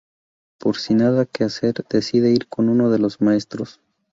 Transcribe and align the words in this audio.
Po, 0.57 0.73
sin 0.73 0.97
nada 0.97 1.27
que 1.27 1.43
hacer, 1.43 1.75
decide 1.87 2.31
ir 2.31 2.47
con 2.47 2.69
uno 2.69 2.89
de 2.89 2.97
los 2.97 3.21
Maestros. 3.21 3.79